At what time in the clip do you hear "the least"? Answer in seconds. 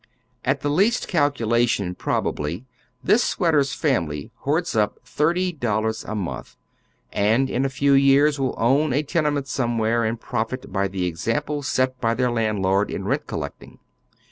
0.61-1.07